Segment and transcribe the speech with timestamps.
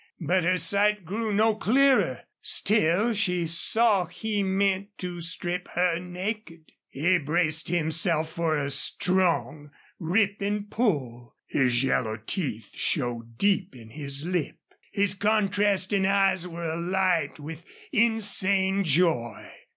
[0.19, 2.23] But her sight grew no clearer.
[2.41, 6.71] Still she saw he meant to strip her naked.
[6.89, 9.69] He braced himself for a strong,
[9.99, 11.35] ripping pull.
[11.45, 14.57] His yellow teeth showed deep in his lip.
[14.91, 19.51] His contrasting eyes were alight with insane joy.